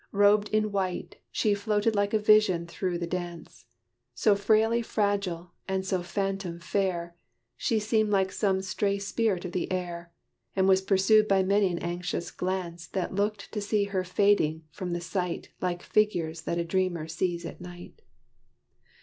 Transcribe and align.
Robed 0.11 0.49
in 0.49 0.71
white, 0.71 1.17
She 1.31 1.53
floated 1.53 1.93
like 1.95 2.11
a 2.11 2.17
vision 2.17 2.65
through 2.65 2.97
the 2.97 3.05
dance. 3.05 3.67
So 4.15 4.35
frailly 4.35 4.81
fragile 4.81 5.51
and 5.67 5.85
so 5.85 6.01
phantom 6.01 6.59
fair, 6.59 7.15
She 7.55 7.77
seemed 7.77 8.09
like 8.09 8.31
some 8.31 8.63
stray 8.63 8.97
spirit 8.97 9.45
of 9.45 9.51
the 9.51 9.71
air, 9.71 10.11
And 10.55 10.67
was 10.67 10.81
pursued 10.81 11.27
by 11.27 11.43
many 11.43 11.71
an 11.71 11.77
anxious 11.77 12.31
glance 12.31 12.87
That 12.87 13.13
looked 13.13 13.51
to 13.51 13.61
see 13.61 13.83
her 13.93 14.03
fading 14.03 14.63
from 14.71 14.93
the 14.93 15.01
sight 15.01 15.49
Like 15.61 15.83
figures 15.83 16.41
that 16.45 16.57
a 16.57 16.63
dreamer 16.63 17.07
sees 17.07 17.45
at 17.45 17.61
night. 17.61 18.01